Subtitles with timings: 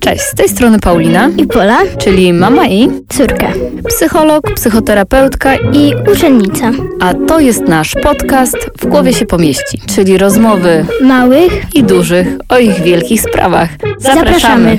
[0.00, 3.52] Cześć, z tej strony Paulina i Pola, czyli mama i córka,
[3.88, 6.70] psycholog, psychoterapeutka i uczennica.
[7.00, 12.58] A to jest nasz podcast W głowie się pomieści, czyli rozmowy małych i dużych o
[12.58, 13.70] ich wielkich sprawach.
[13.98, 14.78] Zapraszamy.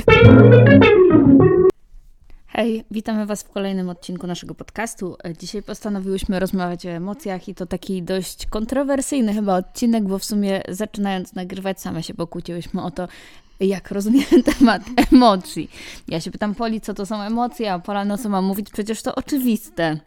[2.46, 5.16] Hej, witamy Was w kolejnym odcinku naszego podcastu.
[5.38, 10.62] Dzisiaj postanowiłyśmy rozmawiać o emocjach i to taki dość kontrowersyjny chyba odcinek, bo w sumie
[10.68, 13.08] zaczynając nagrywać same się pokłóciłyśmy o to,
[13.60, 14.82] jak rozumiemy temat
[15.12, 15.70] emocji.
[16.08, 19.02] Ja się pytam Poli, co to są emocje, a Pola, no co mam mówić, przecież
[19.02, 20.00] to oczywiste.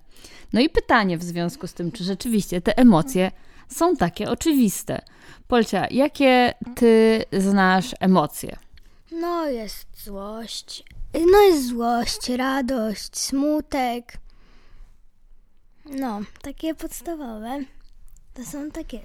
[0.54, 3.32] No i pytanie w związku z tym, czy rzeczywiście te emocje
[3.68, 5.02] są takie oczywiste.
[5.48, 8.58] Polcia, jakie ty znasz emocje?
[9.12, 10.84] No jest złość.
[11.32, 14.14] No jest złość, radość, smutek.
[15.86, 17.60] No, takie podstawowe.
[18.34, 19.00] To są takie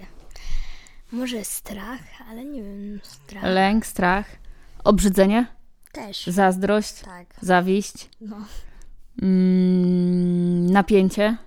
[1.11, 3.43] może strach, ale nie wiem, strach.
[3.43, 4.25] Lęk, strach,
[4.83, 5.45] obrzydzenie?
[5.91, 6.25] Też.
[6.27, 6.93] Zazdrość?
[7.01, 7.27] Tak.
[7.41, 8.09] Zawiść?
[8.21, 8.37] No.
[9.21, 11.37] Mm, napięcie?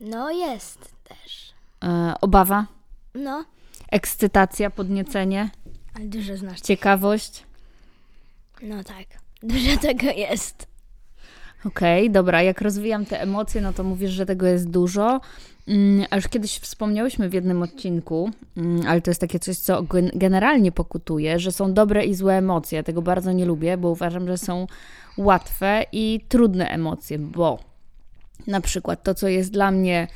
[0.00, 1.52] No jest też.
[1.84, 2.66] E, obawa?
[3.14, 3.44] No.
[3.90, 5.50] Ekscytacja, podniecenie?
[5.94, 6.60] Ale dużo znasz.
[6.60, 7.44] Ciekawość?
[8.62, 9.06] No tak,
[9.42, 10.66] dużo tego jest.
[11.66, 12.42] Okej, okay, dobra.
[12.42, 15.20] Jak rozwijam te emocje, no to mówisz, że tego jest dużo.
[15.68, 19.84] Mm, a już kiedyś wspomniałyśmy w jednym odcinku, mm, ale to jest takie coś, co
[20.14, 22.82] generalnie pokutuje, że są dobre i złe emocje.
[22.82, 24.66] Tego bardzo nie lubię, bo uważam, że są
[25.16, 27.58] łatwe i trudne emocje, bo
[28.46, 30.08] na przykład to, co jest dla mnie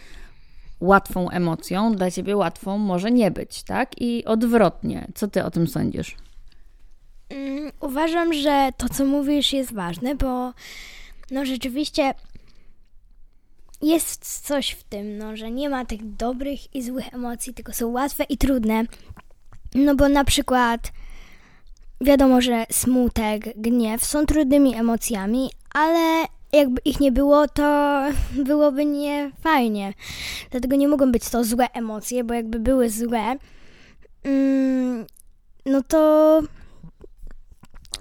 [0.81, 4.01] łatwą emocją, dla ciebie łatwą może nie być, tak?
[4.01, 5.07] I odwrotnie.
[5.15, 6.17] Co ty o tym sądzisz?
[7.29, 10.53] Mm, uważam, że to, co mówisz, jest ważne, bo
[11.31, 12.15] no rzeczywiście
[13.83, 17.89] jest coś w tym, no, że nie ma tych dobrych i złych emocji, tylko są
[17.89, 18.85] łatwe i trudne.
[19.75, 20.93] No bo na przykład
[22.01, 28.01] wiadomo, że smutek, gniew są trudnymi emocjami, ale jakby ich nie było, to
[28.47, 29.95] byłoby nie fajnie.
[30.51, 33.37] Dlatego nie mogą być to złe emocje, bo jakby były złe,
[34.25, 35.07] mm,
[35.67, 36.43] no to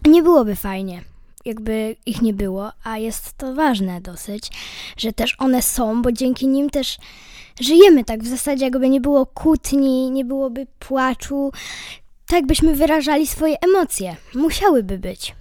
[0.08, 1.02] nie byłoby fajnie
[1.46, 4.52] jakby ich nie było, a jest to ważne dosyć,
[4.98, 6.98] że też one są, bo dzięki nim też
[7.60, 11.52] żyjemy tak w zasadzie, jakby nie było kłótni, nie byłoby płaczu,
[12.28, 14.16] tak byśmy wyrażali swoje emocje.
[14.36, 15.36] Musiałyby być.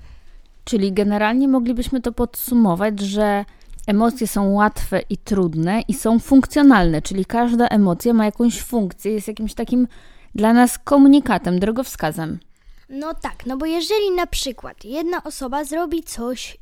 [0.65, 3.45] Czyli generalnie moglibyśmy to podsumować, że
[3.87, 9.29] emocje są łatwe i trudne i są funkcjonalne, czyli każda emocja ma jakąś funkcję, jest
[9.29, 9.89] jakimś takim
[10.35, 12.39] dla nas komunikatem, drogowskazem.
[12.89, 16.57] No tak, no bo jeżeli na przykład jedna osoba zrobi coś,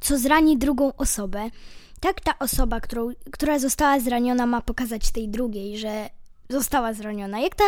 [0.00, 1.50] co zrani drugą osobę,
[2.00, 6.10] tak ta osoba, którą, która została zraniona, ma pokazać tej drugiej, że
[6.48, 7.40] została zraniona.
[7.40, 7.64] Jak ta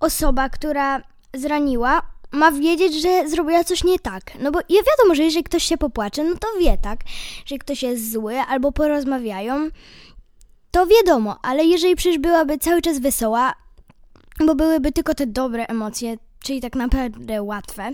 [0.00, 1.02] osoba, która
[1.34, 2.02] zraniła,
[2.32, 4.22] ma wiedzieć, że zrobiła coś nie tak.
[4.40, 7.00] No bo ja wiadomo, że jeżeli ktoś się popłacze, no to wie, tak,
[7.46, 9.68] że ktoś jest zły albo porozmawiają,
[10.70, 13.54] to wiadomo, ale jeżeli przecież byłaby cały czas wesoła,
[14.46, 17.90] bo byłyby tylko te dobre emocje, czyli tak naprawdę łatwe,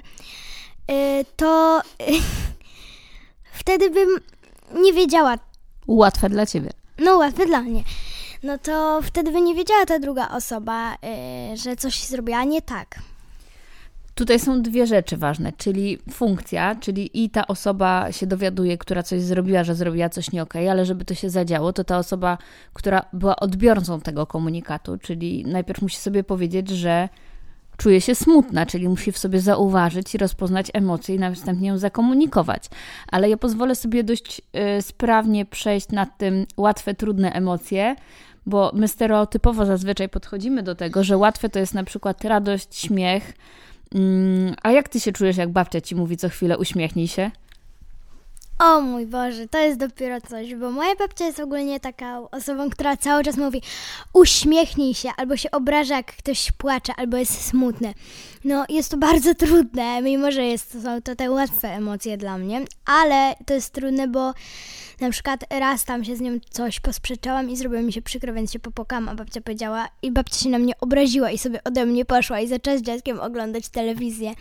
[0.90, 1.82] y, to
[3.60, 4.08] wtedy bym
[4.82, 5.38] nie wiedziała.
[5.86, 6.70] Łatwe dla ciebie.
[6.98, 7.84] No, łatwe dla mnie.
[8.42, 12.98] No to wtedy by nie wiedziała ta druga osoba, y, że coś zrobiła nie tak.
[14.14, 19.22] Tutaj są dwie rzeczy ważne, czyli funkcja, czyli i ta osoba się dowiaduje, która coś
[19.22, 22.38] zrobiła, że zrobiła coś nie okay, ale żeby to się zadziało, to ta osoba,
[22.72, 27.08] która była odbiorcą tego komunikatu, czyli najpierw musi sobie powiedzieć, że
[27.76, 32.64] czuje się smutna, czyli musi w sobie zauważyć i rozpoznać emocje i następnie ją zakomunikować.
[33.12, 34.42] Ale ja pozwolę sobie dość
[34.78, 37.96] y, sprawnie przejść nad tym łatwe, trudne emocje,
[38.46, 43.32] bo my stereotypowo zazwyczaj podchodzimy do tego, że łatwe to jest na przykład radość, śmiech,
[44.62, 47.30] a jak ty się czujesz, jak babcia ci mówi co chwilę uśmiechnij się?
[48.64, 52.96] O mój Boże, to jest dopiero coś, bo moja babcia jest ogólnie taką osobą, która
[52.96, 53.62] cały czas mówi
[54.12, 57.94] uśmiechnij się, albo się obraża, jak ktoś płacze, albo jest smutny.
[58.44, 62.38] No, jest to bardzo trudne, mimo że jest, to są to te łatwe emocje dla
[62.38, 64.32] mnie, ale to jest trudne, bo
[65.00, 68.52] na przykład raz tam się z nią coś posprzeczałam i zrobiło mi się przykro, więc
[68.52, 72.04] się popokałam, a babcia powiedziała i babcia się na mnie obraziła i sobie ode mnie
[72.04, 74.34] poszła i zaczęła z dziadkiem oglądać telewizję.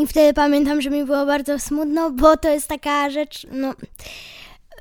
[0.00, 3.74] I wtedy pamiętam, że mi było bardzo smutno, bo to jest taka rzecz, no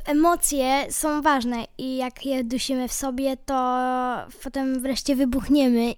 [0.05, 3.53] emocje są ważne i jak je dusimy w sobie, to
[4.43, 5.93] potem wreszcie wybuchniemy.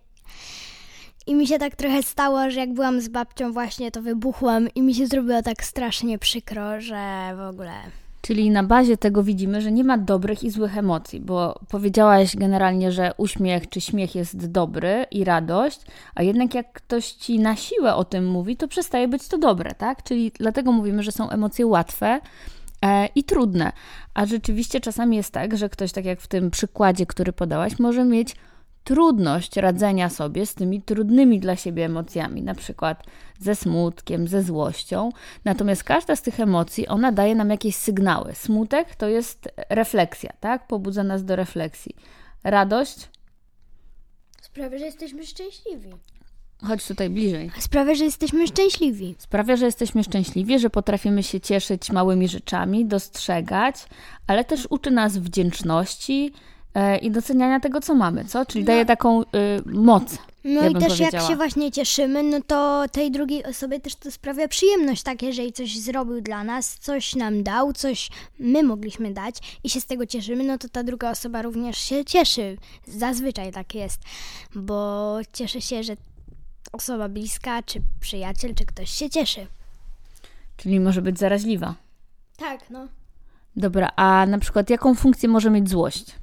[1.27, 4.81] I mi się tak trochę stało, że jak byłam z babcią właśnie, to wybuchłam i
[4.81, 8.06] mi się zrobiło tak strasznie przykro, że w ogóle...
[8.27, 12.91] Czyli na bazie tego widzimy, że nie ma dobrych i złych emocji, bo powiedziałaś generalnie,
[12.91, 15.81] że uśmiech czy śmiech jest dobry i radość,
[16.15, 19.75] a jednak jak ktoś ci na siłę o tym mówi, to przestaje być to dobre,
[19.75, 20.03] tak?
[20.03, 22.19] Czyli dlatego mówimy, że są emocje łatwe,
[22.85, 23.71] e, i trudne.
[24.13, 28.05] A rzeczywiście czasami jest tak, że ktoś, tak jak w tym przykładzie, który podałaś, może
[28.05, 28.35] mieć
[28.87, 33.03] trudność radzenia sobie z tymi trudnymi dla siebie emocjami, na przykład
[33.39, 35.09] ze smutkiem, ze złością.
[35.45, 38.35] Natomiast każda z tych emocji, ona daje nam jakieś sygnały.
[38.35, 40.67] Smutek to jest refleksja, tak?
[40.67, 41.95] Pobudza nas do refleksji.
[42.43, 43.09] Radość
[44.41, 45.89] sprawia, że jesteśmy szczęśliwi.
[46.63, 47.51] Chodź tutaj bliżej.
[47.59, 49.15] Sprawia, że jesteśmy szczęśliwi.
[49.17, 53.75] Sprawia, że jesteśmy szczęśliwi, że potrafimy się cieszyć małymi rzeczami, dostrzegać,
[54.27, 56.33] ale też uczy nas wdzięczności,
[57.01, 58.45] i doceniania tego, co mamy, co?
[58.45, 58.67] Czyli no.
[58.67, 59.25] daje taką y,
[59.65, 60.17] moc.
[60.43, 64.11] No ja i też jak się właśnie cieszymy, no to tej drugiej osobie też to
[64.11, 68.09] sprawia przyjemność, tak, jeżeli coś zrobił dla nas, coś nam dał, coś
[68.39, 72.05] my mogliśmy dać i się z tego cieszymy, no to ta druga osoba również się
[72.05, 72.57] cieszy.
[72.87, 74.01] Zazwyczaj tak jest,
[74.55, 75.93] bo cieszy się, że
[76.71, 79.47] osoba bliska, czy przyjaciel, czy ktoś się cieszy.
[80.57, 81.75] Czyli może być zaraźliwa.
[82.37, 82.87] Tak, no.
[83.55, 86.15] Dobra, a na przykład jaką funkcję może mieć złość?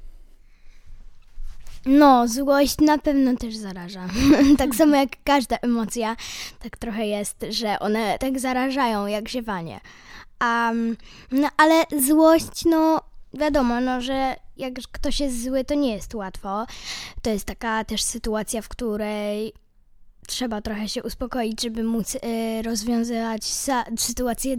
[1.85, 4.07] No, złość na pewno też zaraża.
[4.57, 6.15] tak samo jak każda emocja,
[6.63, 9.79] tak trochę jest, że one tak zarażają jak ziewanie.
[10.41, 10.97] Um,
[11.31, 13.01] no, ale złość, no
[13.33, 16.65] wiadomo, no, że jak ktoś jest zły, to nie jest łatwo.
[17.21, 19.53] To jest taka też sytuacja, w której
[20.27, 22.19] trzeba trochę się uspokoić, żeby móc y,
[22.61, 23.43] rozwiązywać
[23.97, 24.57] sytuację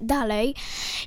[0.00, 0.54] dalej.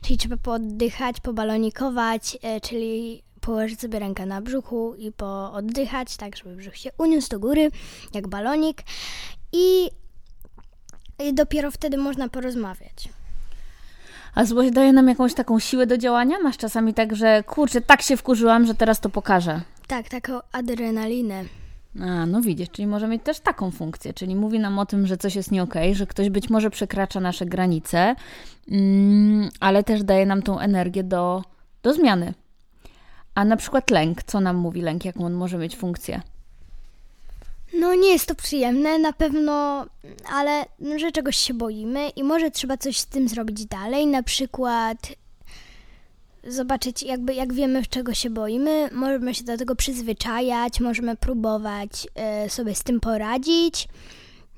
[0.01, 6.55] Czyli trzeba pooddychać, pobalonikować, y, czyli położyć sobie rękę na brzuchu i pooddychać, tak żeby
[6.55, 7.71] brzuch się uniósł do góry,
[8.13, 8.81] jak balonik
[9.51, 9.89] i,
[11.19, 13.09] i dopiero wtedy można porozmawiać.
[14.35, 16.39] A złość daje nam jakąś taką siłę do działania?
[16.43, 19.61] Masz czasami tak, że kurczę, tak się wkurzyłam, że teraz to pokażę.
[19.87, 21.43] Tak, taką adrenalinę.
[22.01, 25.17] A, no widzisz, czyli może mieć też taką funkcję, czyli mówi nam o tym, że
[25.17, 28.15] coś jest nie okay, że ktoś być może przekracza nasze granice,
[28.71, 31.43] mm, ale też daje nam tą energię do,
[31.83, 32.33] do zmiany.
[33.35, 36.21] A na przykład lęk, co nam mówi lęk, jaką on może mieć funkcję?
[37.73, 39.85] No nie jest to przyjemne na pewno,
[40.33, 40.65] ale
[40.97, 44.97] że czegoś się boimy i może trzeba coś z tym zrobić dalej, na przykład
[46.47, 52.07] zobaczyć jakby jak wiemy czego się boimy, możemy się do tego przyzwyczajać, możemy próbować
[52.45, 53.87] y, sobie z tym poradzić.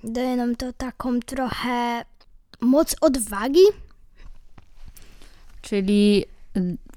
[0.04, 2.06] Daje nam to taką trochę
[2.62, 3.64] moc odwagi.
[5.62, 6.26] Czyli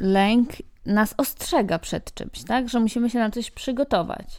[0.01, 0.49] lęk
[0.89, 2.69] nas ostrzega przed czymś, tak?
[2.69, 4.39] Że musimy się na coś przygotować,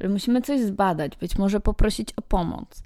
[0.00, 2.82] że musimy coś zbadać, być może poprosić o pomoc.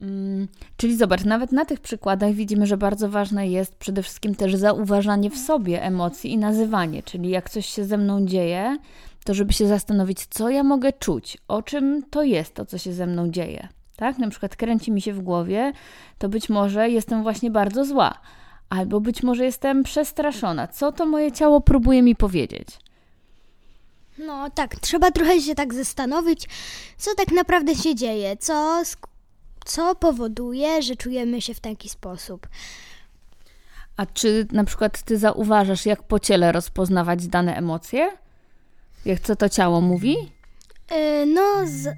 [0.00, 4.54] Mm, czyli zobacz, nawet na tych przykładach widzimy, że bardzo ważne jest przede wszystkim też
[4.54, 8.78] zauważanie w sobie emocji i nazywanie, czyli jak coś się ze mną dzieje,
[9.24, 12.92] to żeby się zastanowić, co ja mogę czuć, o czym to jest to, co się
[12.92, 13.68] ze mną dzieje.
[13.96, 14.18] Tak?
[14.18, 15.72] Na przykład kręci mi się w głowie,
[16.18, 18.20] to być może jestem właśnie bardzo zła
[18.68, 20.68] albo być może jestem przestraszona.
[20.68, 22.68] Co to moje ciało próbuje mi powiedzieć?
[24.18, 26.48] No tak, trzeba trochę się tak zastanowić,
[26.96, 28.82] co tak naprawdę się dzieje, co,
[29.64, 32.48] co powoduje, że czujemy się w taki sposób.
[33.96, 38.10] A czy na przykład ty zauważasz, jak po ciele rozpoznawać dane emocje?
[39.04, 40.16] Jak co to ciało mówi?
[40.90, 41.88] Yy, no, z,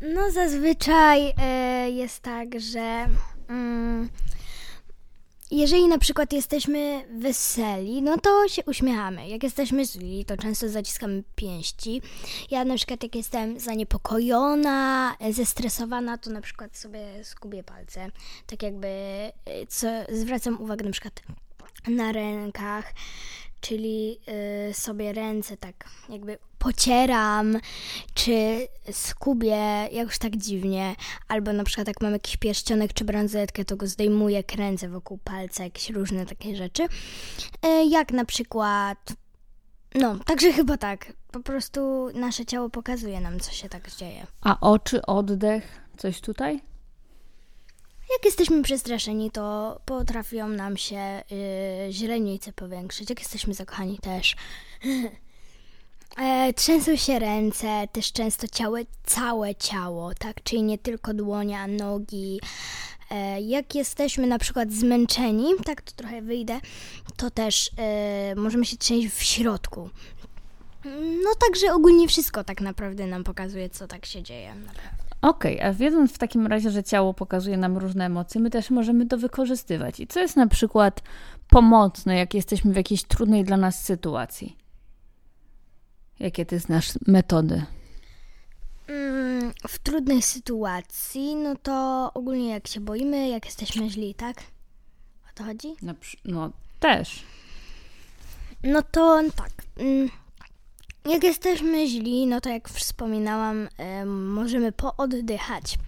[0.00, 3.06] no zazwyczaj yy, jest tak, że.
[3.48, 4.08] Yy,
[5.50, 9.28] jeżeli na przykład jesteśmy weseli, no to się uśmiechamy.
[9.28, 12.02] Jak jesteśmy źli, to często zaciskamy pięści.
[12.50, 18.10] Ja na przykład jak jestem zaniepokojona, zestresowana, to na przykład sobie skubię palce.
[18.46, 21.22] Tak jakby y, co, zwracam uwagę na przykład
[21.88, 22.94] na rękach,
[23.60, 24.18] czyli
[24.70, 25.74] y, sobie ręce tak
[26.08, 27.58] jakby pocieram,
[28.14, 30.94] czy skubię jakoś tak dziwnie,
[31.28, 35.64] albo na przykład jak mam jakiś pierścionek czy bransoletkę, to go zdejmuję, kręcę wokół palca,
[35.64, 36.82] jakieś różne takie rzeczy.
[37.66, 39.12] Y, jak na przykład
[39.94, 41.12] no, także chyba tak.
[41.32, 44.26] Po prostu nasze ciało pokazuje nam, co się tak dzieje.
[44.40, 46.60] A oczy, oddech, coś tutaj?
[48.12, 53.10] Jak jesteśmy przestraszeni, to potrafią nam się yy, źrenice powiększyć.
[53.10, 54.36] Jak jesteśmy zakochani też.
[56.18, 60.42] e, trzęsą się ręce, też często ciało, całe ciało, tak?
[60.42, 62.40] Czyli nie tylko dłonia, nogi.
[63.10, 66.60] E, jak jesteśmy na przykład zmęczeni, tak to trochę wyjdę,
[67.16, 69.90] to też e, możemy się trzęść w środku.
[71.24, 74.54] No także ogólnie wszystko tak naprawdę nam pokazuje, co tak się dzieje.
[75.22, 78.70] Okej, okay, a wiedząc w takim razie, że ciało pokazuje nam różne emocje, my też
[78.70, 80.00] możemy to wykorzystywać.
[80.00, 81.02] I co jest na przykład
[81.48, 84.56] pomocne, jak jesteśmy w jakiejś trudnej dla nas sytuacji?
[86.20, 87.64] Jakie ty znasz metody?
[88.86, 94.36] Mm, w trudnej sytuacji, no to ogólnie jak się boimy, jak jesteśmy źli, tak?
[95.30, 95.68] O to chodzi?
[95.82, 95.94] No,
[96.24, 97.22] no też.
[98.62, 99.50] No to tak.
[99.76, 100.08] Mm,
[101.04, 103.68] jak jesteśmy źli, no to jak wspominałam,
[104.06, 105.78] możemy pooddychać.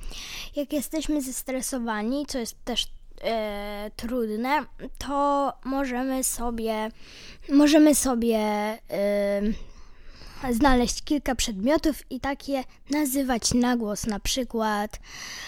[0.56, 2.86] Jak jesteśmy zestresowani, co jest też
[3.22, 4.64] e, trudne,
[4.98, 6.90] to możemy sobie
[7.48, 9.42] możemy sobie e,
[10.52, 14.98] znaleźć kilka przedmiotów i takie nazywać na głos, na przykład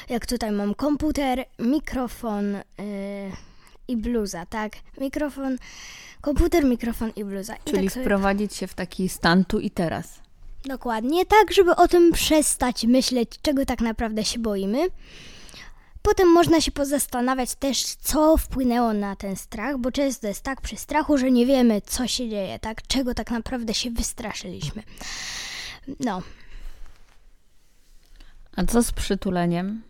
[0.08, 2.62] jak tutaj mam komputer, mikrofon e,
[3.88, 4.72] i bluza, tak?
[5.00, 5.58] Mikrofon
[6.22, 7.54] Komputer, mikrofon i bluza.
[7.54, 10.20] I Czyli tak wprowadzić się w taki stan tu i teraz.
[10.64, 14.78] Dokładnie, tak, żeby o tym przestać myśleć, czego tak naprawdę się boimy.
[16.02, 20.76] Potem można się pozastanawiać też, co wpłynęło na ten strach, bo często jest tak przy
[20.76, 24.82] strachu, że nie wiemy, co się dzieje, tak, czego tak naprawdę się wystraszyliśmy.
[26.00, 26.22] No.
[28.56, 29.82] A co z przytuleniem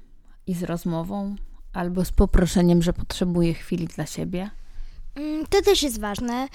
[0.46, 1.36] i z rozmową,
[1.72, 4.50] albo z poproszeniem, że potrzebuje chwili dla siebie?
[5.14, 6.48] Mm, to też jest ważne,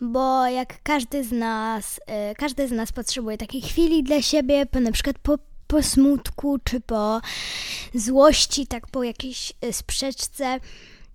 [0.00, 4.80] bo jak każdy z nas, e, każdy z nas potrzebuje takiej chwili dla siebie, po,
[4.80, 7.20] na przykład po, po smutku czy po
[7.94, 10.60] złości, tak po jakiejś e, sprzeczce.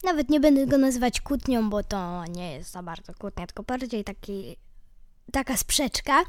[0.03, 4.03] Nawet nie będę go nazywać kłótnią, bo to nie jest za bardzo kłótnia, tylko bardziej
[4.03, 4.55] taki
[5.31, 6.23] taka sprzeczka,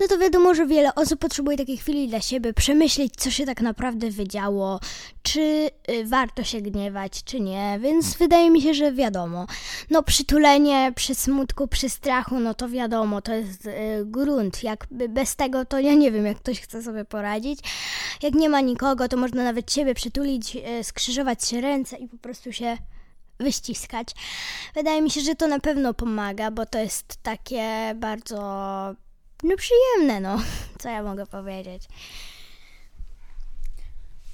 [0.00, 3.60] no to wiadomo, że wiele osób potrzebuje takiej chwili dla siebie, przemyśleć, co się tak
[3.60, 4.80] naprawdę wydziało,
[5.22, 9.46] czy y, warto się gniewać, czy nie, więc wydaje mi się, że wiadomo.
[9.90, 13.70] No przytulenie przy smutku, przy strachu, no to wiadomo, to jest y,
[14.04, 14.62] grunt.
[14.62, 17.60] Jak bez tego, to ja nie wiem, jak ktoś chce sobie poradzić.
[18.22, 22.18] Jak nie ma nikogo, to można nawet siebie przytulić, y, skrzyżować się ręce i po
[22.18, 22.78] prostu się
[23.40, 24.08] wyściskać.
[24.74, 28.38] Wydaje mi się, że to na pewno pomaga, bo to jest takie bardzo
[29.42, 30.42] no przyjemne, no.
[30.80, 31.82] Co ja mogę powiedzieć?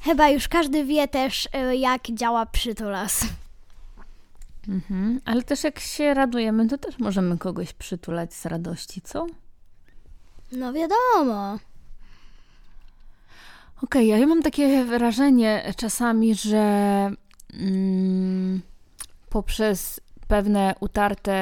[0.01, 3.27] Chyba już każdy wie też, y, jak działa przytulas.
[4.69, 9.27] Mhm, ale też jak się radujemy, to też możemy kogoś przytulać z radości, co?
[10.53, 11.59] No wiadomo.
[13.83, 17.11] Okej, okay, ja mam takie wrażenie czasami, że
[17.55, 18.63] mm,
[19.35, 21.37] poprzez pewne utarte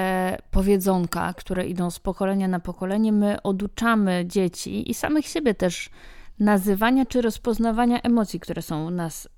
[0.51, 5.91] powiedzonka, które idą z pokolenia na pokolenie, my oduczamy dzieci i samych siebie też
[6.39, 9.29] nazywania czy rozpoznawania emocji, które są nas, y,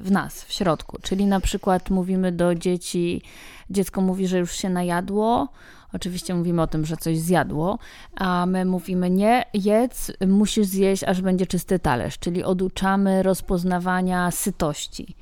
[0.00, 0.98] w nas, w środku.
[1.02, 3.22] Czyli na przykład mówimy do dzieci,
[3.70, 5.48] dziecko mówi, że już się najadło,
[5.92, 7.78] Oczywiście mówimy o tym, że coś zjadło,
[8.16, 15.16] a my mówimy nie, jedz, musisz zjeść, aż będzie czysty talerz, czyli oduczamy rozpoznawania sytości.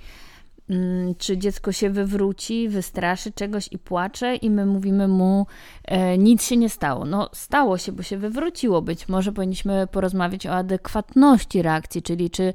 [0.71, 5.47] Mm, czy dziecko się wywróci, wystraszy czegoś i płacze, i my mówimy mu,
[5.85, 7.05] e, nic się nie stało.
[7.05, 8.83] No, stało się, bo się wywróciło.
[8.83, 12.53] Być może powinniśmy porozmawiać o adekwatności reakcji, czyli czy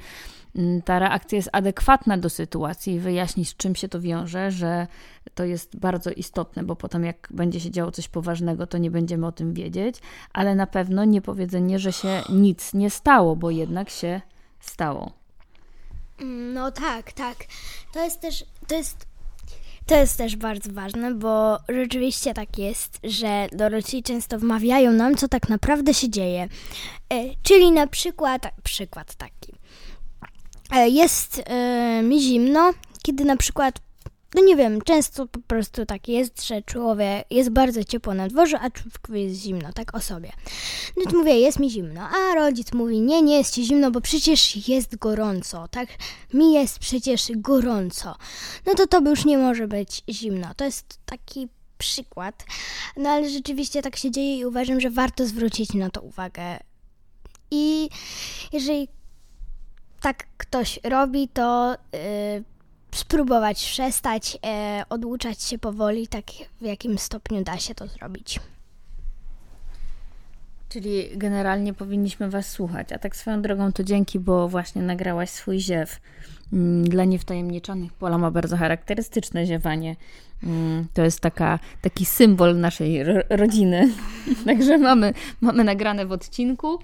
[0.56, 4.88] mm, ta reakcja jest adekwatna do sytuacji wyjaśnić, z czym się to wiąże, że
[5.34, 9.28] to jest bardzo istotne, bo potem, jak będzie się działo coś poważnego, to nie będziemy
[9.28, 9.96] o tym wiedzieć,
[10.34, 14.22] ale na pewno nie powiedzenie, że się nic nie stało, bo jednak się
[14.60, 15.17] stało.
[16.26, 17.38] No tak, tak.
[17.94, 19.06] To jest też, to jest,
[19.86, 25.28] to jest też bardzo ważne, bo rzeczywiście tak jest, że dorośli często wmawiają nam, co
[25.28, 26.48] tak naprawdę się dzieje.
[27.14, 29.54] E, czyli na przykład, przykład taki.
[30.72, 33.80] E, jest e, mi zimno, kiedy na przykład
[34.38, 38.60] no nie wiem, często po prostu tak jest, że człowiek jest bardzo ciepło na dworze,
[38.60, 40.32] a człowieku jest zimno, tak o sobie.
[40.98, 44.02] No to mówię, jest mi zimno, a rodzic mówi, nie, nie jest ci zimno, bo
[44.02, 45.90] przecież jest gorąco, tak?
[46.34, 48.16] Mi jest przecież gorąco.
[48.66, 50.54] No to to już nie może być zimno.
[50.56, 52.46] To jest taki przykład.
[52.98, 56.60] No ale rzeczywiście tak się dzieje i uważam, że warto zwrócić na to uwagę.
[57.52, 57.90] I
[58.54, 58.88] jeżeli
[60.02, 61.76] tak ktoś robi, to...
[61.94, 62.57] Yy,
[62.98, 66.26] spróbować przestać, e, oduczać się powoli, tak
[66.62, 68.40] w jakim stopniu da się to zrobić.
[70.70, 72.92] Czyli generalnie powinniśmy Was słuchać.
[72.92, 76.00] A tak swoją drogą to dzięki, bo właśnie nagrałaś swój ziew.
[76.54, 79.96] Mm, dla niewtajemniczonych Pola ma bardzo charakterystyczne ziewanie.
[80.44, 83.90] Mm, to jest taka, taki symbol naszej rodziny.
[84.46, 86.80] Także mamy, mamy nagrane w odcinku.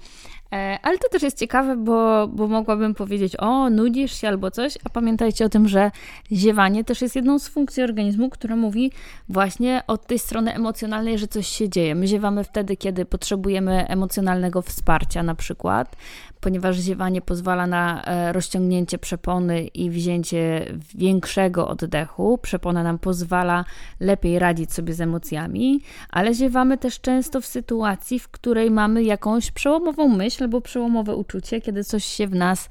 [0.54, 4.78] E, ale to też jest ciekawe, bo, bo mogłabym powiedzieć, o, nudzisz się albo coś,
[4.84, 5.90] a pamiętajcie o tym, że
[6.32, 8.92] ziewanie też jest jedną z funkcji organizmu, która mówi
[9.28, 11.94] właśnie od tej strony emocjonalnej, że coś się dzieje.
[11.94, 15.96] My ziewamy wtedy, kiedy potrzebujemy emocjonalnego wsparcia, na przykład,
[16.40, 22.38] ponieważ ziewanie pozwala na e, rozciągnięcie przepony i wzięcie większego oddechu.
[22.38, 23.64] Przepona nam pozwala
[24.00, 25.80] lepiej radzić sobie z emocjami,
[26.10, 31.60] ale ziewamy też często w sytuacji, w której mamy jakąś przełomową myśl albo przełomowe uczucie,
[31.60, 32.70] kiedy coś się w nas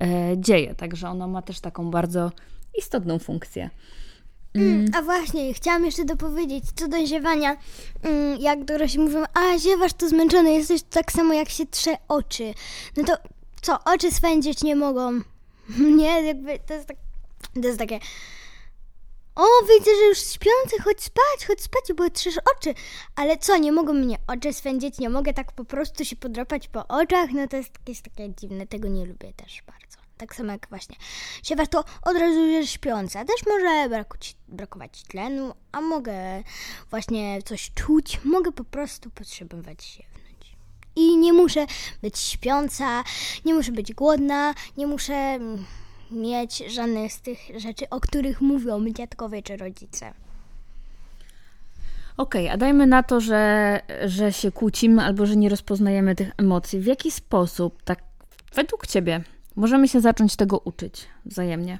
[0.00, 0.06] e,
[0.38, 0.74] dzieje.
[0.74, 2.32] Także ono ma też taką bardzo
[2.78, 3.70] istotną funkcję.
[4.54, 7.56] Mm, mm, a właśnie, chciałam jeszcze dopowiedzieć co do ziewania.
[8.02, 12.54] Mm, jak dorośli mówią, a ziewasz to zmęczony, jesteś tak samo jak się trze oczy.
[12.96, 13.16] No to
[13.62, 15.20] co, oczy swędzić nie mogą.
[15.98, 16.96] nie, jakby to jest, tak,
[17.54, 17.98] to jest takie...
[19.34, 22.74] O, widzę, że już śpiący, chodź spać, chodź spać, bo trzesz oczy.
[23.16, 26.88] Ale co, nie mogą mnie oczy swędzić, nie mogę tak po prostu się podrapać po
[26.88, 27.30] oczach?
[27.32, 29.98] No to jest, jest takie dziwne, tego nie lubię też bardzo.
[30.16, 30.96] Tak samo jak właśnie
[31.42, 33.24] siewasz, to od razu jest śpiąca.
[33.24, 36.42] Też może brakować, brakować tlenu, a mogę
[36.90, 40.13] właśnie coś czuć, mogę po prostu potrzebować siewnąć.
[40.96, 41.66] I nie muszę
[42.02, 43.04] być śpiąca,
[43.44, 45.38] nie muszę być głodna, nie muszę
[46.10, 50.12] mieć żadnych z tych rzeczy, o których mówią dziadkowie czy rodzice.
[52.16, 56.30] Okej, okay, a dajmy na to, że, że się kłócimy albo że nie rozpoznajemy tych
[56.36, 56.80] emocji.
[56.80, 58.02] W jaki sposób, tak
[58.54, 59.24] według Ciebie,
[59.56, 61.78] Możemy się zacząć tego uczyć wzajemnie.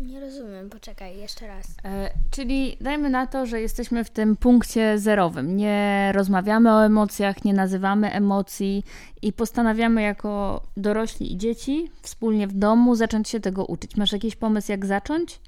[0.00, 1.66] Nie rozumiem, poczekaj, jeszcze raz.
[1.84, 5.56] E, czyli dajmy na to, że jesteśmy w tym punkcie zerowym.
[5.56, 8.84] Nie rozmawiamy o emocjach, nie nazywamy emocji
[9.22, 13.96] i postanawiamy jako dorośli i dzieci wspólnie w domu zacząć się tego uczyć.
[13.96, 15.40] Masz jakiś pomysł, jak zacząć?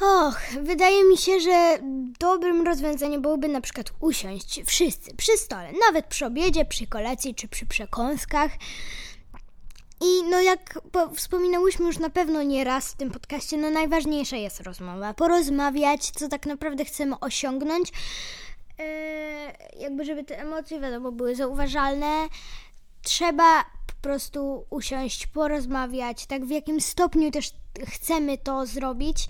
[0.00, 1.78] Och, wydaje mi się, że
[2.20, 7.48] dobrym rozwiązaniem byłoby na przykład usiąść wszyscy przy stole, nawet przy obiedzie, przy kolacji czy
[7.48, 8.50] przy przekąskach.
[10.00, 10.80] I no jak
[11.14, 15.14] wspominałyśmy już na pewno nie raz w tym podcaście, no najważniejsza jest rozmowa.
[15.14, 17.92] Porozmawiać, co tak naprawdę chcemy osiągnąć.
[18.78, 18.84] Yy,
[19.80, 22.28] jakby żeby te emocje wiadomo były zauważalne.
[23.02, 27.50] Trzeba po prostu usiąść, porozmawiać, tak w jakim stopniu też
[27.86, 29.28] chcemy to zrobić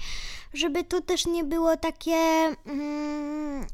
[0.55, 2.15] żeby to też nie było takie.
[2.67, 3.67] Mm,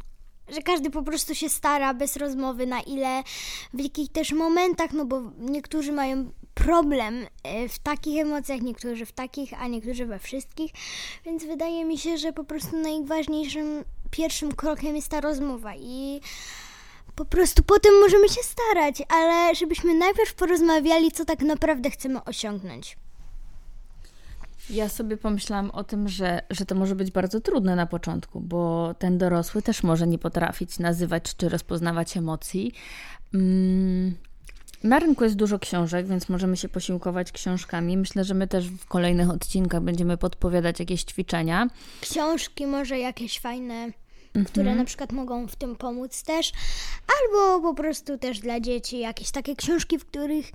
[0.49, 3.23] że każdy po prostu się stara bez rozmowy, na ile
[3.75, 9.13] w jakich też momentach, no bo niektórzy mają problem e, w takich emocjach, niektórzy w
[9.13, 10.73] takich, a niektórzy we wszystkich.
[11.25, 16.21] Więc wydaje mi się, że po prostu najważniejszym pierwszym krokiem jest ta rozmowa i
[17.15, 22.97] po prostu potem możemy się starać, ale żebyśmy najpierw porozmawiali, co tak naprawdę chcemy osiągnąć.
[24.71, 28.95] Ja sobie pomyślałam o tym, że, że to może być bardzo trudne na początku, bo
[28.99, 32.73] ten dorosły też może nie potrafić nazywać czy rozpoznawać emocji.
[33.35, 34.15] Mm.
[34.85, 37.97] Na rynku jest dużo książek, więc możemy się posiłkować książkami.
[37.97, 41.69] Myślę, że my też w kolejnych odcinkach będziemy podpowiadać jakieś ćwiczenia.
[42.01, 44.45] Książki może jakieś fajne, mhm.
[44.45, 46.53] które na przykład mogą w tym pomóc też,
[47.21, 50.53] albo po prostu też dla dzieci jakieś takie książki, w których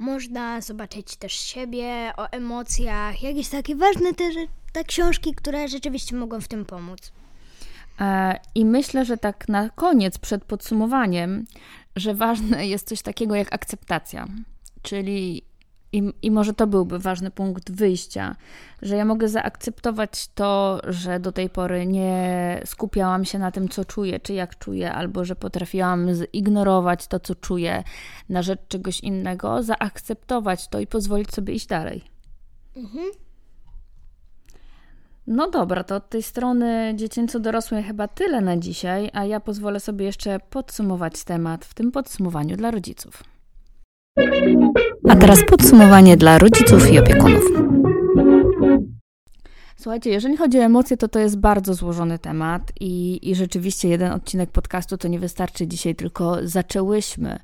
[0.00, 4.24] można zobaczyć też siebie, o emocjach, jakieś takie ważne te,
[4.72, 7.12] te książki, które rzeczywiście mogą w tym pomóc.
[8.00, 11.44] E, I myślę, że tak na koniec, przed podsumowaniem,
[11.96, 14.26] że ważne jest coś takiego jak akceptacja.
[14.82, 15.42] Czyli
[15.92, 18.36] i, I może to byłby ważny punkt wyjścia,
[18.82, 23.84] że ja mogę zaakceptować to, że do tej pory nie skupiałam się na tym, co
[23.84, 27.84] czuję, czy jak czuję, albo że potrafiłam zignorować to, co czuję
[28.28, 32.02] na rzecz czegoś innego, zaakceptować to i pozwolić sobie iść dalej.
[32.76, 33.10] Mhm.
[35.26, 40.06] No dobra, to od tej strony dziecięco-dorosłej chyba tyle na dzisiaj, a ja pozwolę sobie
[40.06, 43.29] jeszcze podsumować temat w tym podsumowaniu dla rodziców.
[45.08, 47.42] A teraz podsumowanie dla rodziców i opiekunów.
[49.80, 54.12] Słuchajcie, jeżeli chodzi o emocje, to to jest bardzo złożony temat i, i rzeczywiście jeden
[54.12, 57.38] odcinek podcastu to nie wystarczy dzisiaj, tylko zaczęłyśmy.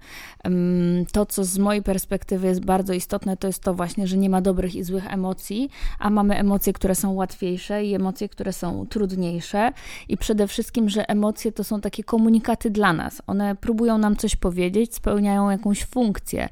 [1.13, 4.41] To, co z mojej perspektywy jest bardzo istotne, to jest to właśnie, że nie ma
[4.41, 9.73] dobrych i złych emocji, a mamy emocje, które są łatwiejsze i emocje, które są trudniejsze
[10.09, 13.23] i przede wszystkim, że emocje to są takie komunikaty dla nas.
[13.27, 16.49] One próbują nam coś powiedzieć, spełniają jakąś funkcję.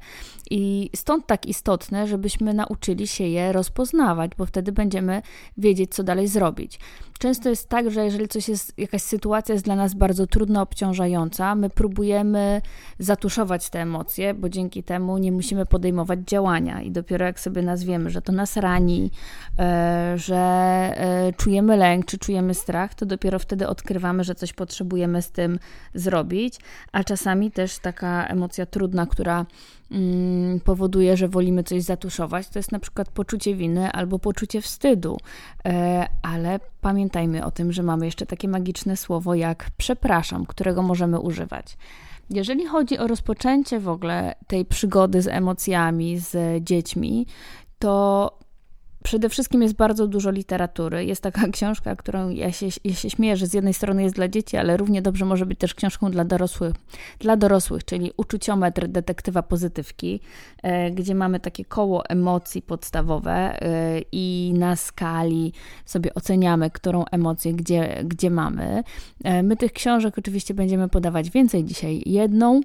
[0.51, 5.21] I stąd tak istotne, żebyśmy nauczyli się je rozpoznawać, bo wtedy będziemy
[5.57, 6.79] wiedzieć, co dalej zrobić.
[7.19, 11.55] często jest tak, że jeżeli coś jest, jakaś sytuacja jest dla nas bardzo trudno obciążająca,
[11.55, 12.61] my próbujemy
[12.99, 16.81] zatuszować te emocje, bo dzięki temu nie musimy podejmować działania.
[16.81, 19.11] I dopiero jak sobie nazwiemy, że to nas rani,
[19.59, 25.21] e, że e, czujemy lęk, czy czujemy strach, to dopiero wtedy odkrywamy, że coś potrzebujemy
[25.21, 25.59] z tym
[25.93, 26.59] zrobić.
[26.91, 29.45] A czasami też taka emocja trudna, która
[30.63, 35.17] powoduje, że wolimy coś zatuszować, to jest na przykład poczucie winy albo poczucie wstydu.
[35.65, 41.19] E, ale pamiętajmy o tym, że mamy jeszcze takie magiczne słowo jak przepraszam, którego możemy
[41.19, 41.77] używać.
[42.29, 47.27] Jeżeli chodzi o rozpoczęcie w ogóle tej przygody z emocjami, z dziećmi,
[47.79, 48.31] to
[49.05, 51.05] Przede wszystkim jest bardzo dużo literatury.
[51.05, 54.27] Jest taka książka, którą ja się, ja się śmieję, że z jednej strony jest dla
[54.27, 56.73] dzieci, ale równie dobrze może być też książką dla dorosłych,
[57.19, 60.19] dla dorosłych czyli uczuciometr detektywa pozytywki,
[60.63, 65.53] e, gdzie mamy takie koło emocji podstawowe e, i na skali
[65.85, 68.83] sobie oceniamy, którą emocję gdzie, gdzie mamy.
[69.23, 72.03] E, my tych książek oczywiście będziemy podawać więcej dzisiaj.
[72.05, 72.61] Jedną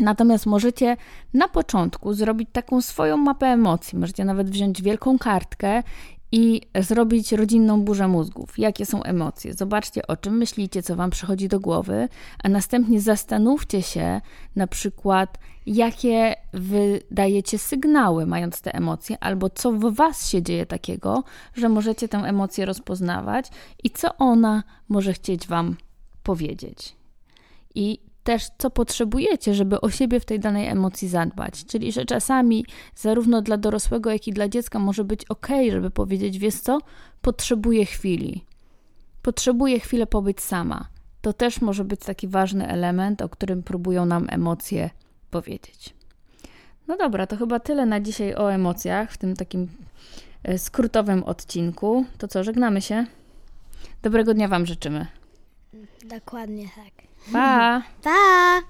[0.00, 0.96] Natomiast możecie
[1.34, 3.98] na początku zrobić taką swoją mapę emocji.
[3.98, 5.82] Możecie nawet wziąć wielką kartkę
[6.32, 8.58] i zrobić rodzinną burzę mózgów.
[8.58, 9.54] Jakie są emocje?
[9.54, 12.08] Zobaczcie, o czym myślicie, co Wam przychodzi do głowy,
[12.44, 14.20] a następnie zastanówcie się
[14.56, 21.24] na przykład, jakie wydajecie sygnały, mając te emocje, albo co w Was się dzieje takiego,
[21.54, 23.48] że możecie tę emocję rozpoznawać
[23.84, 25.76] i co ona może chcieć Wam
[26.22, 26.96] powiedzieć.
[27.74, 31.64] I też, co potrzebujecie, żeby o siebie w tej danej emocji zadbać.
[31.64, 36.38] Czyli, że czasami zarówno dla dorosłego, jak i dla dziecka może być ok, żeby powiedzieć:
[36.38, 36.78] Wiesz co,
[37.22, 38.44] potrzebuję chwili.
[39.22, 40.88] Potrzebuję chwilę pobyć sama.
[41.20, 44.90] To też może być taki ważny element, o którym próbują nam emocje
[45.30, 45.94] powiedzieć.
[46.88, 49.68] No dobra, to chyba tyle na dzisiaj o emocjach w tym takim
[50.42, 52.04] e, skrótowym odcinku.
[52.18, 53.06] To co, żegnamy się?
[54.02, 55.06] Dobrego dnia Wam życzymy.
[56.04, 57.11] Dokładnie tak.
[57.30, 58.64] 拜拜。